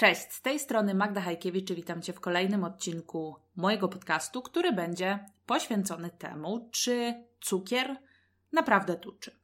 [0.00, 4.72] Cześć, z tej strony Magda Hajkiewicz i witam Cię w kolejnym odcinku mojego podcastu, który
[4.72, 7.96] będzie poświęcony temu, czy cukier
[8.52, 9.38] naprawdę tuczy.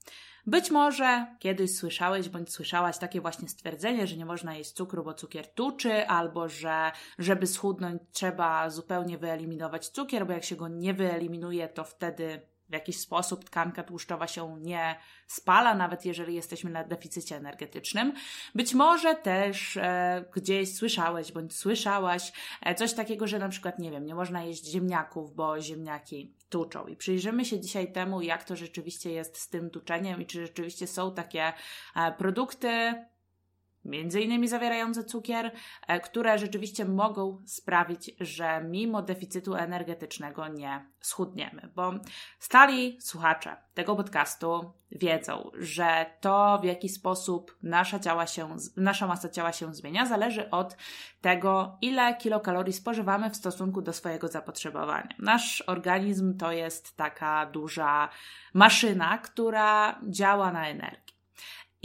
[0.46, 5.14] Być może kiedyś słyszałeś bądź słyszałaś takie właśnie stwierdzenie, że nie można jeść cukru, bo
[5.14, 10.94] cukier tuczy, albo że żeby schudnąć trzeba zupełnie wyeliminować cukier, bo jak się go nie
[10.94, 14.96] wyeliminuje, to wtedy w jakiś sposób tkanka tłuszczowa się nie
[15.26, 18.12] spala, nawet jeżeli jesteśmy na deficycie energetycznym.
[18.54, 22.32] Być może też e, gdzieś słyszałeś bądź słyszałaś
[22.62, 26.86] e, coś takiego, że na przykład, nie wiem, nie można jeść ziemniaków, bo ziemniaki tuczą.
[26.86, 30.86] I przyjrzymy się dzisiaj temu, jak to rzeczywiście jest z tym tuczeniem i czy rzeczywiście
[30.86, 31.52] są takie
[31.96, 32.94] e, produkty,
[33.86, 35.52] między innymi zawierające cukier,
[35.86, 41.70] e, które rzeczywiście mogą sprawić, że mimo deficytu energetycznego nie schudniemy.
[41.74, 41.92] Bo
[42.38, 49.28] stali słuchacze tego podcastu wiedzą, że to w jaki sposób nasza, ciała się, nasza masa
[49.28, 50.76] ciała się zmienia, zależy od
[51.20, 55.08] tego, ile kilokalorii spożywamy w stosunku do swojego zapotrzebowania.
[55.18, 58.08] Nasz organizm to jest taka duża
[58.54, 61.16] maszyna, która działa na energię.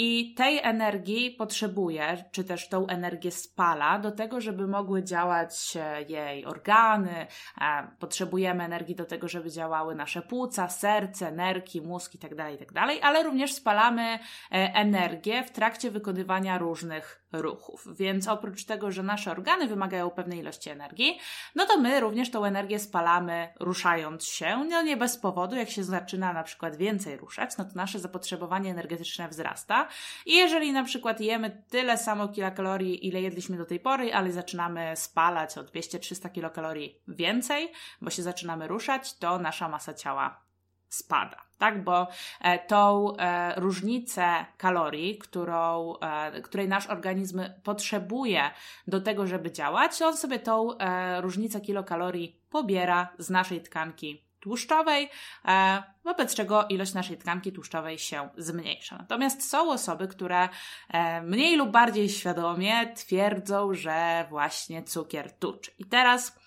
[0.03, 6.45] I tej energii potrzebuje, czy też tą energię spala do tego, żeby mogły działać jej
[6.45, 7.27] organy.
[7.99, 12.97] Potrzebujemy energii do tego, żeby działały nasze płuca, serce, nerki, mózg itd., tak itd., tak
[13.01, 14.19] ale również spalamy e,
[14.73, 17.87] energię w trakcie wykonywania różnych ruchów.
[17.95, 21.19] Więc oprócz tego, że nasze organy wymagają pewnej ilości energii,
[21.55, 24.65] no to my również tą energię spalamy ruszając się.
[24.69, 28.71] No nie bez powodu, jak się zaczyna na przykład więcej ruszać, no to nasze zapotrzebowanie
[28.71, 29.87] energetyczne wzrasta.
[30.25, 34.93] I jeżeli na przykład jemy tyle samo kilokalorii, ile jedliśmy do tej pory, ale zaczynamy
[34.95, 40.50] spalać o 200-300 kilokalorii więcej, bo się zaczynamy ruszać, to nasza masa ciała
[40.93, 41.83] spada tak?
[41.83, 42.07] Bo
[42.41, 48.51] e, tą e, różnicę kalorii, którą, e, której nasz organizm potrzebuje
[48.87, 50.69] do tego, żeby działać, on sobie tą
[51.19, 55.09] różnicę kilokalorii pobiera z naszej tkanki tłuszczowej,
[56.03, 58.97] wobec czego ilość naszej tkanki tłuszczowej się zmniejsza.
[58.97, 60.49] Natomiast są osoby, które
[61.23, 65.71] mniej lub bardziej świadomie twierdzą, że właśnie cukier tuczy.
[65.79, 66.40] I teraz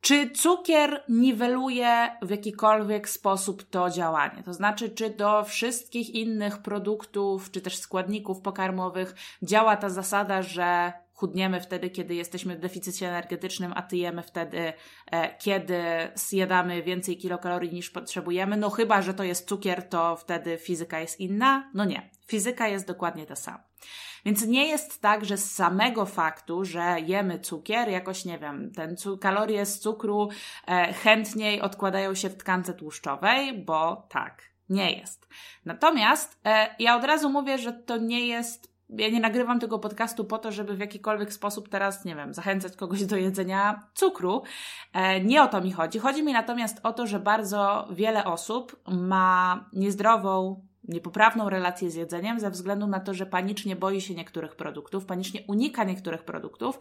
[0.00, 4.42] czy cukier niweluje w jakikolwiek sposób to działanie?
[4.42, 10.92] To znaczy, czy do wszystkich innych produktów, czy też składników pokarmowych działa ta zasada, że
[11.16, 14.72] chudniemy wtedy, kiedy jesteśmy w deficycie energetycznym, a tyjemy wtedy,
[15.10, 15.82] e, kiedy
[16.14, 18.56] zjadamy więcej kilokalorii niż potrzebujemy.
[18.56, 21.70] No chyba, że to jest cukier, to wtedy fizyka jest inna.
[21.74, 23.64] No nie, fizyka jest dokładnie ta sama.
[24.24, 28.96] Więc nie jest tak, że z samego faktu, że jemy cukier, jakoś nie wiem, ten
[29.20, 30.28] kalorie z cukru
[30.66, 35.28] e, chętniej odkładają się w tkance tłuszczowej, bo tak, nie jest.
[35.64, 40.24] Natomiast e, ja od razu mówię, że to nie jest ja nie nagrywam tego podcastu
[40.24, 44.42] po to, żeby w jakikolwiek sposób teraz, nie wiem, zachęcać kogoś do jedzenia cukru.
[44.92, 45.98] E, nie o to mi chodzi.
[45.98, 52.40] Chodzi mi natomiast o to, że bardzo wiele osób ma niezdrową niepoprawną relację z jedzeniem
[52.40, 56.78] ze względu na to, że panicznie boi się niektórych produktów, panicznie unika niektórych produktów,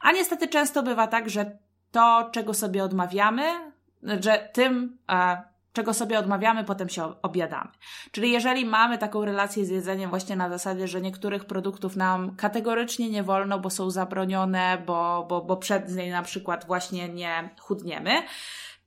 [0.00, 1.58] a niestety często bywa tak, że
[1.90, 5.42] to, czego sobie odmawiamy, że tym, e,
[5.72, 7.70] czego sobie odmawiamy, potem się objadamy.
[8.10, 13.10] Czyli jeżeli mamy taką relację z jedzeniem właśnie na zasadzie, że niektórych produktów nam kategorycznie
[13.10, 18.22] nie wolno, bo są zabronione, bo, bo, bo przed niej na przykład właśnie nie chudniemy,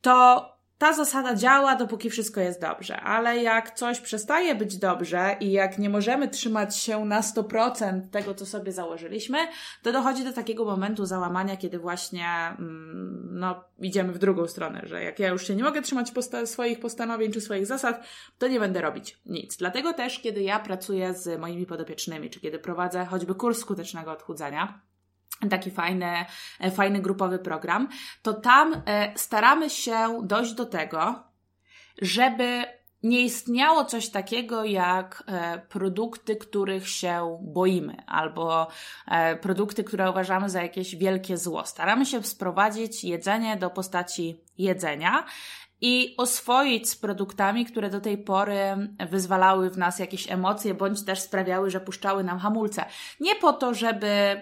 [0.02, 0.46] to
[0.82, 5.78] ta zasada działa, dopóki wszystko jest dobrze, ale jak coś przestaje być dobrze i jak
[5.80, 9.38] nie możemy trzymać się na 100% tego, co sobie założyliśmy,
[9.84, 12.28] to dochodzi do takiego momentu załamania, kiedy właśnie
[12.60, 16.46] mm, no, idziemy w drugą stronę, że jak ja już się nie mogę trzymać posta
[16.46, 19.58] swoich postanowień czy swoich zasad, to nie będę robić nic.
[19.58, 24.82] Dlatego też, kiedy ja pracuję z moimi podopiecznymi, czy kiedy prowadzę choćby kurs skutecznego odchudzania,
[25.50, 26.26] taki fajny,
[26.60, 27.90] e, fajny grupowy program,
[28.22, 31.24] to tam e, staramy się dojść do tego,
[32.02, 32.64] żeby
[33.04, 38.68] nie istniało coś takiego jak e, produkty, których się boimy, albo
[39.42, 41.66] produkty, które uważamy za jakieś wielkie zło.
[41.66, 45.26] Staramy się sprowadzić jedzenie do postaci jedzenia
[45.82, 48.60] i oswoić z produktami, które do tej pory
[49.10, 52.86] wyzwalały w nas jakieś emocje, bądź też sprawiały, że puszczały nam hamulce.
[53.20, 54.42] Nie po to, żeby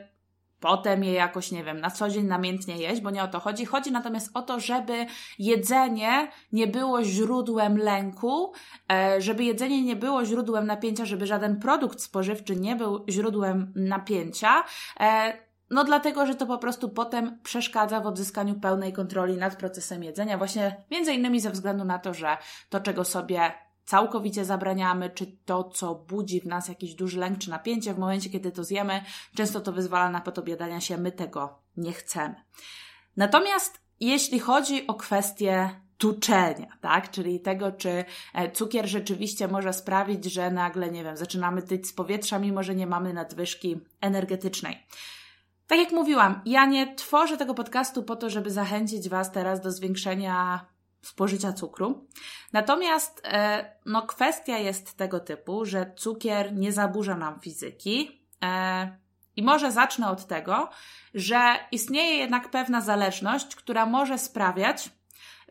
[0.59, 3.65] potem je jakoś, nie wiem, na co dzień namiętnie jeść, bo nie o to chodzi.
[3.65, 5.05] Chodzi natomiast o to, żeby
[5.39, 8.53] jedzenie nie było źródłem lęku,
[8.91, 14.63] e, żeby jedzenie nie było źródłem napięcia, żeby żaden produkt spożywczy nie był źródłem napięcia.
[14.99, 15.33] E,
[15.69, 20.37] no dlatego, że to po prostu potem przeszkadza w odzyskaniu pełnej kontroli nad procesem jedzenia,
[20.37, 22.37] właśnie między innymi ze względu na to, że
[22.69, 23.51] to, czego sobie
[23.89, 28.29] całkowicie zabraniamy, czy to, co budzi w nas jakiś duży lęk czy napięcie, w momencie,
[28.29, 29.03] kiedy to zjemy,
[29.35, 32.35] często to wyzwala na podobiadania się, my tego nie chcemy.
[33.17, 37.11] Natomiast jeśli chodzi o kwestię tuczenia, tak?
[37.11, 41.93] Czyli tego, czy e, cukier rzeczywiście może sprawić, że nagle, nie wiem, zaczynamy tyć z
[41.93, 44.87] powietrza, mimo że nie mamy nadwyżki energetycznej.
[45.67, 49.71] Tak jak mówiłam, ja nie tworzę tego podcastu po to, żeby zachęcić Was teraz do
[49.71, 50.65] zwiększenia
[51.01, 52.07] spożycia cukru.
[52.53, 58.25] Natomiast e, no, kwestia jest tego typu, że cukier nie zaburza nam fizyki.
[58.43, 58.97] E,
[59.35, 60.69] I może zacznę od tego,
[61.13, 64.89] że istnieje jednak pewna zależność, która może sprawiać,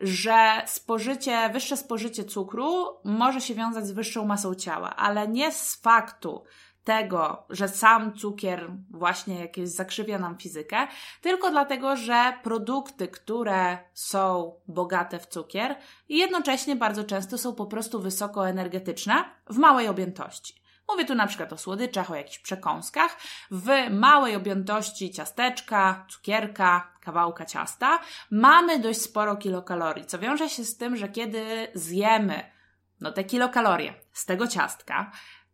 [0.01, 5.75] że spożycie, wyższe spożycie cukru może się wiązać z wyższą masą ciała, ale nie z
[5.75, 6.43] faktu,
[6.89, 10.87] tego, że sam cukier właśnie jakieś zakrzywia nam fizykę,
[11.21, 15.75] tylko dlatego, że produkty, które są bogate w cukier,
[16.09, 20.61] jednocześnie bardzo często są po prostu wysokoenergetyczne w małej objętości.
[20.87, 23.17] Mówię tu na przykład o słodyczach, o jakichś przekąskach.
[23.51, 27.99] W małej objętości ciasteczka, cukierka, kawałka ciasta
[28.31, 32.59] mamy dość sporo kilokalorii, co wiąże się z tym, że kiedy zjemy
[33.01, 35.11] no te kilokalorie z tego ciastka,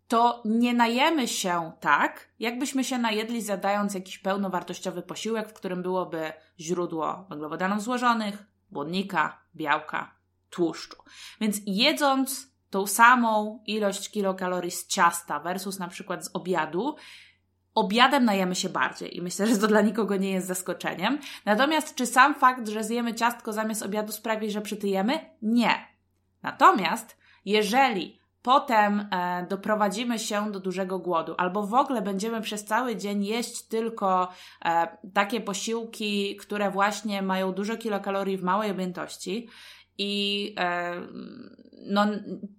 [0.07, 6.34] to nie najemy się tak, jakbyśmy się najedli zadając jakiś pełnowartościowy posiłek, w którym byłoby
[6.60, 10.16] źródło węglowodanów złożonych, błonnika, białka,
[10.50, 10.98] tłuszczu.
[11.42, 16.96] Więc jedząc tą samą ilość kilokalorii z ciasta versus na przykład z obiadu,
[17.75, 21.19] obiadem najemy się bardziej i myślę, że to dla nikogo nie jest zaskoczeniem.
[21.46, 25.36] Natomiast czy sam fakt, że zjemy ciastko zamiast obiadu sprawi, że przytyjemy?
[25.42, 25.88] Nie.
[26.44, 32.95] Natomiast jeżeli potem e, doprowadzimy się do dużego głodu, albo w ogóle będziemy przez cały
[32.95, 34.27] dzień jeść tylko
[34.65, 39.47] e, takie posiłki, które właśnie mają dużo kilokalorii w małej objętości
[39.97, 41.01] i e,
[41.86, 42.06] no,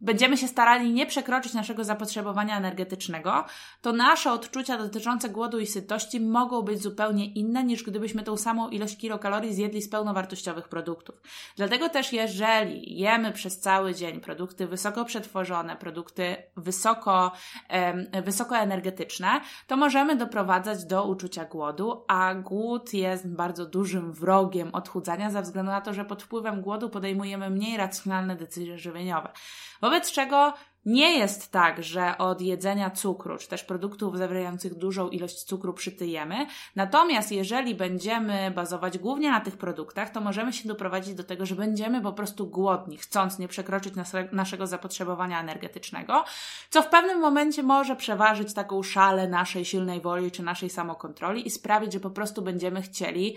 [0.01, 3.45] będziemy się starali nie przekroczyć naszego zapotrzebowania energetycznego,
[3.83, 8.69] to nasze odczucia dotyczące głodu i sytości mogą być zupełnie inne niż gdybyśmy tą samą
[8.69, 11.21] ilość kilokalorii zjedli z pełnowartościowych produktów.
[11.57, 17.33] Dlatego też, jeżeli jemy przez cały dzień produkty wysoko przetworzone, produkty wysoko,
[17.69, 25.31] e, wysokoenergetyczne, to możemy doprowadzać do uczucia głodu, a głód jest bardzo dużym wrogiem odchudzania
[25.31, 29.33] ze względu na to, że pod wpływem głodu podejmujemy mniej racjonalne decyzje żywieniowe.
[29.81, 30.55] Wobec czego
[30.87, 36.47] nie jest tak, że od jedzenia cukru, czy też produktów zawierających dużą ilość cukru przytyjemy.
[36.77, 41.55] Natomiast jeżeli będziemy bazować głównie na tych produktach, to możemy się doprowadzić do tego, że
[41.55, 43.95] będziemy po prostu głodni, chcąc nie przekroczyć
[44.33, 46.25] naszego zapotrzebowania energetycznego,
[46.71, 51.51] co w pewnym momencie może przeważyć taką szalę naszej silnej woli czy naszej samokontroli i
[51.51, 53.37] sprawić, że po prostu będziemy chcieli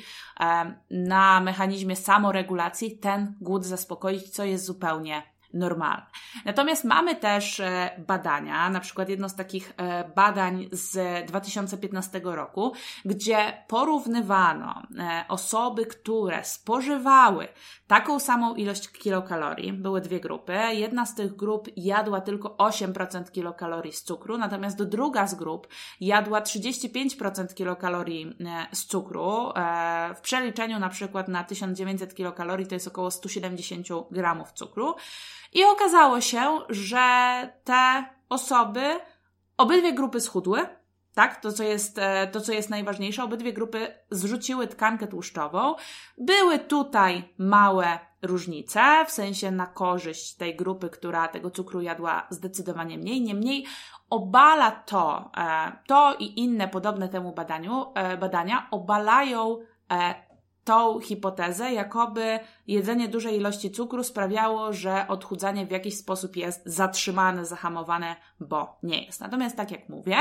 [0.92, 5.24] na mechanizmie samoregulacji ten głód zaspokoić, co jest zupełnie
[5.54, 6.06] normalne.
[6.46, 12.74] Natomiast mamy też e, badania, na przykład jedno z takich e, badań z 2015 roku,
[13.06, 17.48] gdzie porównywano e, osoby, które spożywały
[17.88, 19.74] taką samą ilość kilokalorii.
[19.74, 20.54] Były dwie grupy.
[20.72, 25.68] Jedna z tych grup jadła tylko 8% kilokalorii z cukru, natomiast druga z grup
[26.02, 28.38] jadła 35% kilokalorii
[28.72, 29.54] z cukru.
[30.16, 34.96] W przeliczeniu na przykład na 1900 kilokalorii to jest około 170 gramów cukru.
[35.54, 37.00] I okazało się, że
[37.64, 39.00] te osoby,
[39.58, 40.68] obydwie grupy schudły,
[41.16, 41.42] tak?
[41.42, 45.76] To co, jest, e, to, co jest najważniejsze, obydwie grupy zrzuciły tkankę tłuszczową.
[46.18, 52.98] Były tutaj małe różnice, w sensie na korzyść tej grupy, która tego cukru jadła zdecydowanie
[52.98, 53.22] mniej.
[53.22, 53.66] Niemniej
[54.10, 59.58] obala to, e, to i inne podobne temu badaniu, e, badania obalają
[60.70, 67.46] tą hipotezę, jakoby jedzenie dużej ilości cukru sprawiało, że odchudzanie w jakiś sposób jest zatrzymane,
[67.46, 69.22] zahamowane, bo nie jest.
[69.22, 70.18] Natomiast, tak jak mówię,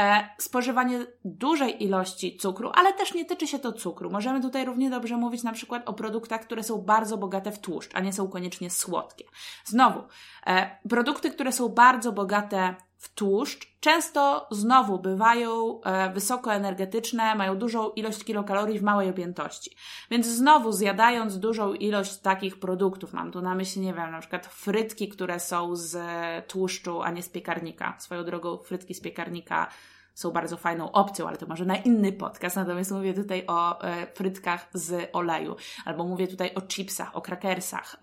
[0.00, 4.10] e, spożywanie dużej ilości cukru, ale też nie tyczy się to cukru.
[4.10, 7.94] Możemy tutaj równie dobrze mówić na przykład o produktach, które są bardzo bogate w tłuszcz,
[7.94, 9.24] a nie są koniecznie słodkie.
[9.64, 10.02] Znowu,
[10.46, 17.90] e, produkty, które są bardzo bogate w tłuszcz często znowu bywają e, wysokoenergetyczne, mają dużą
[17.90, 19.76] ilość kilokalorii w małej objętości.
[20.10, 24.46] Więc znowu zjadając dużą ilość takich produktów, mam tu na myśli, nie wiem, na przykład
[24.46, 25.96] frytki, które są z
[26.48, 27.96] tłuszczu, a nie z piekarnika.
[27.98, 29.68] Swoją drogą frytki z piekarnika
[30.14, 32.56] są bardzo fajną opcją, ale to może na inny podcast.
[32.56, 37.96] Natomiast mówię tutaj o e, frytkach z oleju, albo mówię tutaj o chipsach, o krakersach.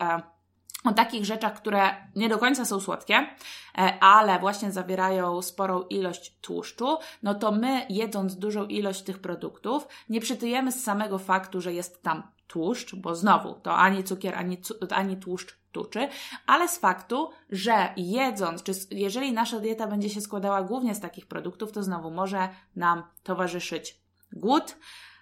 [0.84, 6.38] O takich rzeczach, które nie do końca są słodkie, e, ale właśnie zawierają sporą ilość
[6.42, 11.74] tłuszczu, no to my jedząc dużą ilość tych produktów, nie przytyjemy z samego faktu, że
[11.74, 14.58] jest tam tłuszcz, bo znowu to ani cukier, ani,
[14.90, 16.08] ani tłuszcz tuczy,
[16.48, 21.26] ale z faktu, że jedząc, czy jeżeli nasza dieta będzie się składała głównie z takich
[21.26, 23.98] produktów, to znowu może nam towarzyszyć
[24.34, 24.76] głód,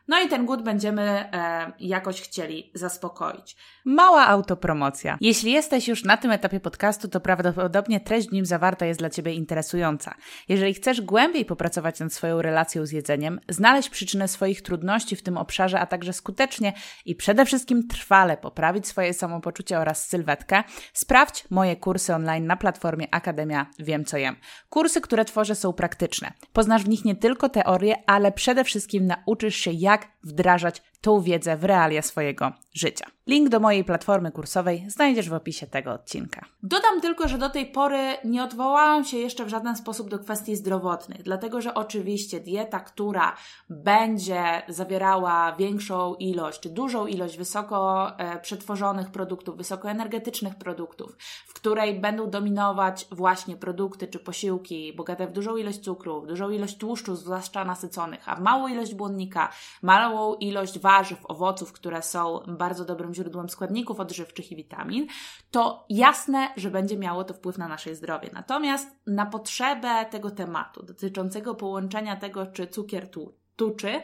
[0.08, 3.58] no i ten głód będziemy e, jakoś chcieli zaspokoić.
[3.86, 5.18] Mała autopromocja.
[5.22, 9.10] Jeśli jesteś już na tym etapie podcastu, to prawdopodobnie treść w nim zawarta jest dla
[9.10, 10.16] Ciebie interesująca.
[10.50, 15.38] Jeżeli chcesz głębiej popracować nad swoją relacją z jedzeniem, znaleźć przyczynę swoich trudności w tym
[15.38, 16.74] obszarze, a także skutecznie
[17.06, 23.08] i przede wszystkim trwale poprawić swoje samopoczucie oraz sylwetkę, sprawdź moje kursy online na platformie
[23.12, 24.36] Akademia Wiem Co Jem.
[24.70, 26.32] Kursy, które tworzę są praktyczne.
[26.54, 31.22] Poznasz w nich nie tylko teorię, ale przede wszystkim nauczysz się jak jak wdrażać tą
[31.22, 33.06] wiedzę w realia swojego życia.
[33.28, 36.46] Link do mojej platformy kursowej znajdziesz w opisie tego odcinka.
[36.64, 40.56] Dodam tylko, że do tej pory nie odwołałam się jeszcze w żaden sposób do kwestii
[40.56, 43.36] zdrowotnych, dlatego że oczywiście dieta, która
[43.70, 52.00] będzie zawierała większą ilość, czy dużą ilość wysoko e, przetworzonych produktów, wysokoenergetycznych produktów, w której
[52.00, 57.66] będą dominować właśnie produkty czy posiłki bogate w dużą ilość cukru, dużą ilość tłuszczu, zwłaszcza
[57.66, 59.50] nasyconych, a małą ilość błonnika,
[59.82, 65.08] małą ilość warzyw, owoców, które są bardzo dobrym źródłem składników odżywczych i witamin,
[65.52, 68.30] to jasne, że będzie miało to wpływ na nasze zdrowie.
[68.34, 74.02] Natomiast na potrzebę tego tematu dotyczącego połączenia tego, czy cukier tu tuczy,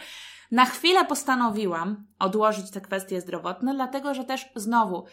[0.51, 5.05] na chwilę postanowiłam odłożyć te kwestie zdrowotne, dlatego że też znowu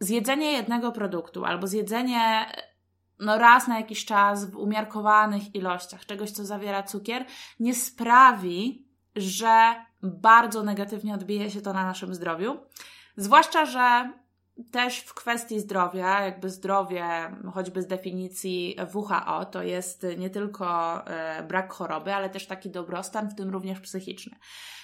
[0.00, 2.46] zjedzenie jednego produktu albo zjedzenie
[3.20, 7.24] no raz na jakiś czas w umiarkowanych ilościach czegoś, co zawiera cukier,
[7.60, 8.85] nie sprawi,
[9.16, 12.56] że bardzo negatywnie odbije się to na naszym zdrowiu.
[13.16, 14.12] Zwłaszcza, że
[14.70, 17.04] też w kwestii zdrowia, jakby zdrowie,
[17.54, 23.28] choćby z definicji WHO, to jest nie tylko e, brak choroby, ale też taki dobrostan,
[23.28, 24.36] w tym również psychiczny.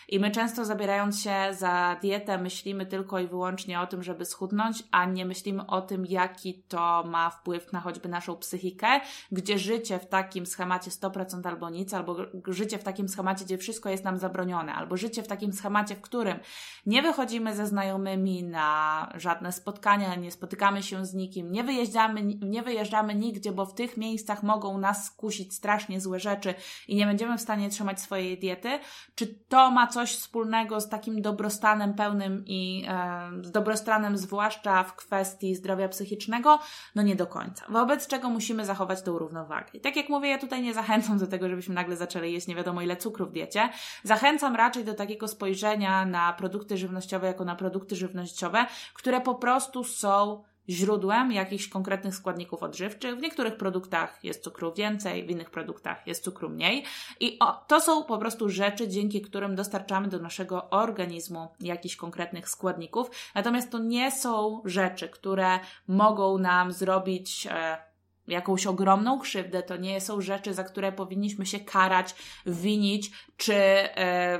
[0.09, 4.83] I my często zabierając się za dietę, myślimy tylko i wyłącznie o tym, żeby schudnąć,
[4.91, 9.01] a nie myślimy o tym, jaki to ma wpływ na choćby naszą psychikę,
[9.33, 12.17] gdzie życie w takim schemacie 100% albo nic, albo
[12.49, 16.01] życie w takim schemacie, gdzie wszystko jest nam zabronione, albo życie w takim schemacie, w
[16.01, 16.39] którym
[16.87, 22.63] nie wychodzimy ze znajomymi na żadne spotkania, nie spotykamy się z nikim, nie wyjeżdżamy, nie
[22.63, 26.55] wyjeżdżamy nigdzie, bo w tych miejscach mogą nas skusić strasznie złe rzeczy
[26.89, 28.79] i nie będziemy w stanie trzymać swojej diety,
[29.15, 34.97] czy to ma coś wspólnego z takim dobrostanem pełnym i e, z dobrostanem zwłaszcza w
[34.97, 36.59] kwestii zdrowia psychicznego?
[36.95, 37.65] No nie do końca.
[37.69, 39.67] Wobec czego musimy zachować tą równowagę.
[39.75, 42.55] I tak jak mówię, ja tutaj nie zachęcam do tego, żebyśmy nagle zaczęli jeść nie
[42.55, 43.69] wiadomo ile cukru w diecie.
[44.03, 49.85] Zachęcam raczej do takiego spojrzenia na produkty żywnościowe jako na produkty żywnościowe, które po prostu
[49.85, 53.17] są źródłem jakichś konkretnych składników odżywczych.
[53.17, 56.85] W niektórych produktach jest cukru więcej, w innych produktach jest cukru mniej.
[57.21, 62.49] I o, to są po prostu rzeczy, dzięki którym dostarczamy do naszego organizmu jakichś konkretnych
[62.49, 63.11] składników.
[63.35, 67.47] Natomiast to nie są rzeczy, które mogą nam zrobić.
[67.51, 67.92] E,
[68.29, 72.15] jakąś ogromną krzywdę, to nie są rzeczy, za które powinniśmy się karać,
[72.47, 74.39] winić, czy e,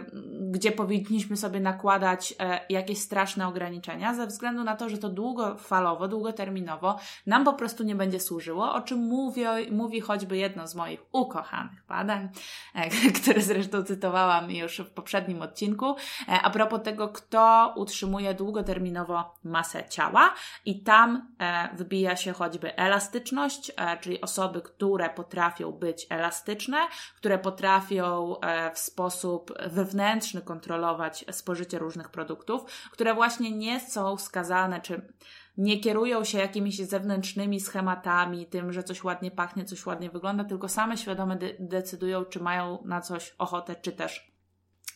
[0.51, 6.09] gdzie powinniśmy sobie nakładać e, jakieś straszne ograniczenia, ze względu na to, że to długofalowo,
[6.09, 11.01] długoterminowo nam po prostu nie będzie służyło, o czym mówi, mówi choćby jedno z moich
[11.13, 12.29] ukochanych badań,
[12.75, 12.91] e,
[13.23, 15.97] które zresztą cytowałam już w poprzednim odcinku,
[16.29, 20.35] e, a propos tego, kto utrzymuje długoterminowo masę ciała
[20.65, 26.79] i tam e, wybija się choćby elastyczność, czyli osoby, które potrafią być elastyczne,
[27.17, 34.81] które potrafią e, w sposób wewnętrzny kontrolować spożycie różnych produktów, które właśnie nie są skazane,
[34.81, 35.13] czy
[35.57, 40.69] nie kierują się jakimiś zewnętrznymi schematami, tym, że coś ładnie pachnie, coś ładnie wygląda, tylko
[40.69, 44.33] same świadome de decydują, czy mają na coś ochotę, czy też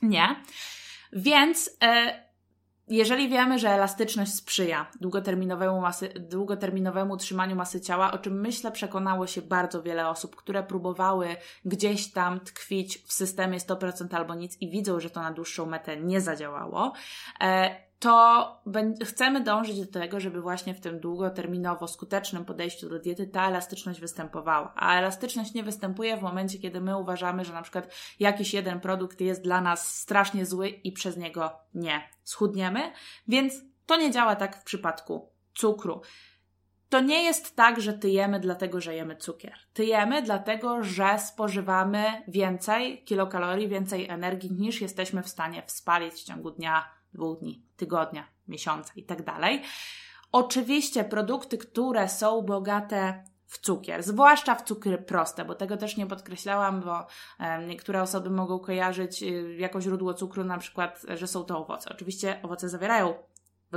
[0.03, 0.43] nie.
[1.13, 2.26] Więc e,
[2.89, 9.27] jeżeli wiemy, że elastyczność sprzyja długoterminowemu, masy, długoterminowemu utrzymaniu masy ciała, o czym myślę przekonało
[9.27, 14.71] się bardzo wiele osób, które próbowały gdzieś tam tkwić w systemie 100% albo nic i
[14.71, 16.93] widzą, że to na dłuższą metę nie zadziałało,
[17.41, 18.63] e, to
[19.05, 24.01] chcemy dążyć do tego, żeby właśnie w tym długoterminowo skutecznym podejściu do diety ta elastyczność
[24.01, 24.73] występowała.
[24.77, 29.21] A elastyczność nie występuje w momencie, kiedy my uważamy, że na przykład jakiś jeden produkt
[29.21, 32.93] jest dla nas strasznie zły i przez niego nie schudniemy,
[33.29, 33.55] więc
[33.87, 36.01] to nie działa tak w przypadku cukru.
[36.89, 39.59] To nie jest tak, że tyjemy dlatego, że jemy cukier.
[39.73, 46.51] Tyjemy dlatego, że spożywamy więcej kilokalorii, więcej energii niż jesteśmy w stanie wspalić w ciągu
[46.51, 49.19] dnia dwóch dni, tygodnia, miesiąca i tak.
[50.33, 56.07] Oczywiście produkty, które są bogate w cukier, zwłaszcza w cukry proste, bo tego też nie
[56.07, 57.07] podkreślałam, bo
[57.67, 61.91] niektóre osoby mogą kojarzyć y, jako źródło cukru na przykład, że są to owoce.
[61.91, 63.15] Oczywiście owoce zawierają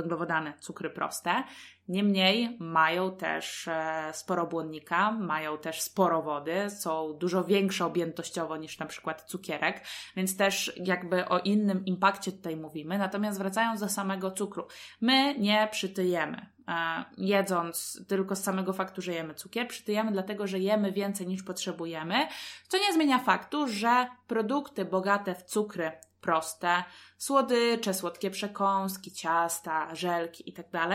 [0.00, 1.44] węglowodany, cukry proste.
[1.88, 8.78] Niemniej mają też e, sporo błonnika, mają też sporo wody, są dużo większe objętościowo niż
[8.78, 9.84] na przykład cukierek,
[10.16, 12.98] więc też jakby o innym impakcie tutaj mówimy.
[12.98, 14.66] Natomiast wracając do samego cukru,
[15.00, 16.46] my nie przytyjemy.
[16.68, 21.42] E, jedząc tylko z samego faktu, że jemy cukier, przytyjemy dlatego, że jemy więcej niż
[21.42, 22.28] potrzebujemy,
[22.68, 26.84] co nie zmienia faktu, że produkty bogate w cukry proste,
[27.18, 30.70] słodycze, słodkie przekąski, ciasta, żelki itd.
[30.70, 30.90] Tak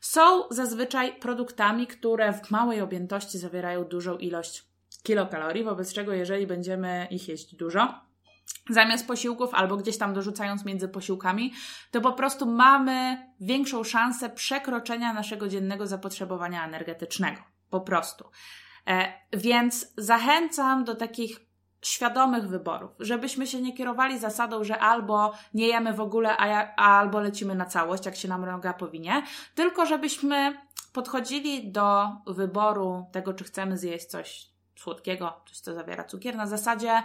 [0.00, 4.64] są zazwyczaj produktami, które w małej objętości zawierają dużą ilość
[5.02, 8.06] kilokalorii, wobec czego jeżeli będziemy ich jeść dużo,
[8.70, 11.52] zamiast posiłków albo gdzieś tam dorzucając między posiłkami,
[11.90, 17.42] to po prostu mamy większą szansę przekroczenia naszego dziennego zapotrzebowania energetycznego.
[17.70, 18.24] Po prostu.
[18.86, 21.45] E, więc zachęcam do takich
[21.86, 26.74] świadomych wyborów, żebyśmy się nie kierowali zasadą, że albo nie jemy w ogóle, a, ja,
[26.76, 29.22] a albo lecimy na całość, jak się nam noga powinie,
[29.54, 30.56] tylko żebyśmy
[30.92, 37.02] podchodzili do wyboru tego, czy chcemy zjeść coś słodkiego, coś, co zawiera cukier, na zasadzie,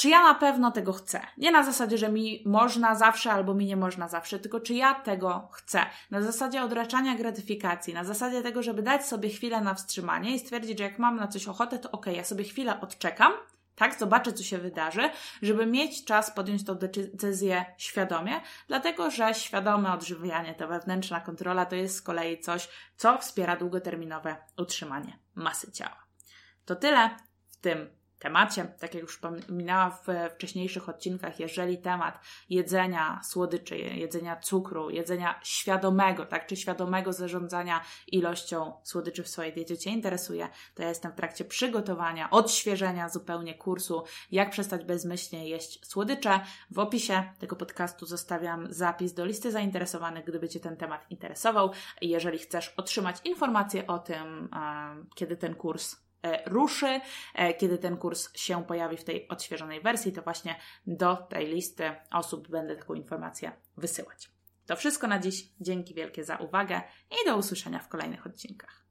[0.00, 1.20] czy ja na pewno tego chcę.
[1.36, 4.94] Nie na zasadzie, że mi można zawsze albo mi nie można zawsze, tylko czy ja
[4.94, 5.80] tego chcę.
[6.10, 10.78] Na zasadzie odraczania gratyfikacji, na zasadzie tego, żeby dać sobie chwilę na wstrzymanie i stwierdzić,
[10.78, 13.32] że jak mam na coś ochotę, to ok, ja sobie chwilę odczekam,
[13.74, 15.10] tak, zobaczę, co się wydarzy,
[15.42, 21.76] żeby mieć czas podjąć tą decyzję świadomie, dlatego że świadome odżywianie, ta wewnętrzna kontrola to
[21.76, 26.06] jest z kolei coś, co wspiera długoterminowe utrzymanie masy ciała.
[26.64, 27.10] To tyle
[27.48, 28.64] w tym temacie.
[28.64, 36.26] Tak jak już wspominałam w wcześniejszych odcinkach, jeżeli temat jedzenia słodyczy, jedzenia cukru, jedzenia świadomego,
[36.26, 41.14] tak, czy świadomego zarządzania ilością słodyczy w swojej diecie Cię interesuje, to ja jestem w
[41.14, 46.40] trakcie przygotowania, odświeżenia zupełnie kursu Jak przestać bezmyślnie jeść słodycze.
[46.70, 51.70] W opisie tego podcastu zostawiam zapis do listy zainteresowanych, gdyby Cię ten temat interesował.
[52.00, 54.48] Jeżeli chcesz otrzymać informacje o tym,
[55.14, 56.09] kiedy ten kurs
[56.46, 57.00] ruszy,
[57.34, 61.90] e, kiedy ten kurs się pojawi w tej odświeżonej wersji, to właśnie do tej listy
[62.10, 64.30] osób będę taką informację wysyłać.
[64.66, 65.48] To wszystko na dziś.
[65.60, 68.89] Dzięki wielkie za uwagę i do usłyszenia w kolejnych odcinkach.